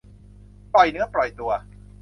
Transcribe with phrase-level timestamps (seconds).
[0.73, 1.51] ปล่อยเนื้อปล่อยตัว